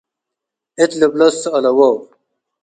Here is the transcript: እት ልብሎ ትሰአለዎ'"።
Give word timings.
እት 0.83 0.91
ልብሎ 0.99 1.21
ትሰአለዎ'"። 1.33 1.95